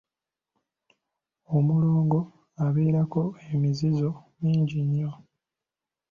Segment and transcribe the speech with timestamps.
[1.55, 2.19] Omulongo
[2.65, 4.09] abeerako emizizo
[4.41, 5.11] mingi nnyo.